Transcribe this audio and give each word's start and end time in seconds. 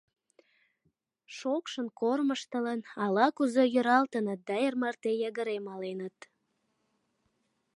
Шокшын 1.37 1.87
кормыжтылын, 1.99 2.81
ала-кузе 3.03 3.63
йӧралтыныт 3.73 4.39
да 4.47 4.53
эр 4.65 4.73
марте 4.81 5.11
йыгыре 5.21 5.57
маленыт. 5.67 6.17